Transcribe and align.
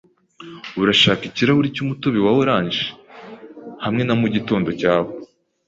Urashaka 0.81 1.21
ikirahuri 1.29 1.73
cyumutobe 1.75 2.19
wa 2.25 2.31
orange 2.41 2.81
hamwe 3.83 4.01
na 4.05 4.15
mugitondo 4.21 4.69
cyawe? 4.79 5.11